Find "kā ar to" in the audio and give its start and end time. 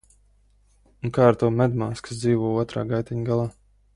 1.17-1.51